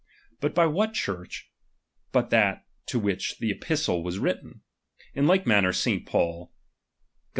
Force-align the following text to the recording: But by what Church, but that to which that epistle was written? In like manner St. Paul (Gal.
But 0.39 0.55
by 0.55 0.65
what 0.65 0.95
Church, 0.95 1.51
but 2.11 2.31
that 2.31 2.65
to 2.87 2.97
which 2.97 3.37
that 3.37 3.47
epistle 3.47 4.01
was 4.03 4.17
written? 4.17 4.63
In 5.13 5.27
like 5.27 5.45
manner 5.45 5.71
St. 5.73 6.07
Paul 6.07 6.47
(Gal. 6.47 6.53